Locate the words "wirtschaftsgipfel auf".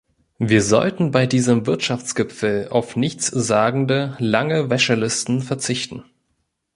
1.67-2.95